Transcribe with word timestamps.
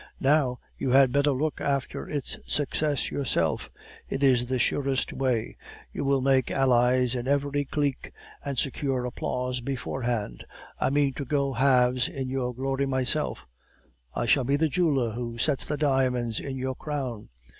Now, 0.19 0.57
you 0.79 0.89
had 0.89 1.11
better 1.11 1.29
look 1.31 1.61
after 1.61 2.09
its 2.09 2.39
success 2.47 3.11
yourself; 3.11 3.69
it 4.09 4.23
is 4.23 4.47
the 4.47 4.57
surest 4.57 5.13
way. 5.13 5.57
You 5.93 6.03
will 6.03 6.21
make 6.21 6.49
allies 6.49 7.13
in 7.13 7.27
every 7.27 7.65
clique, 7.65 8.11
and 8.43 8.57
secure 8.57 9.05
applause 9.05 9.61
beforehand. 9.61 10.43
I 10.79 10.89
mean 10.89 11.13
to 11.13 11.23
go 11.25 11.53
halves 11.53 12.07
in 12.09 12.29
your 12.29 12.51
glory 12.51 12.87
myself; 12.87 13.45
I 14.15 14.25
shall 14.25 14.43
be 14.43 14.55
the 14.55 14.69
jeweler 14.69 15.11
who 15.11 15.37
set 15.37 15.59
the 15.59 15.77
diamonds 15.77 16.39
in 16.39 16.57
your 16.57 16.73
crown. 16.73 17.29